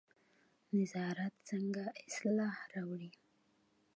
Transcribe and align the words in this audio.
نظارت 0.77 1.33
څنګه 1.49 1.83
اصلاح 2.07 2.57
راوړي؟ 2.73 3.11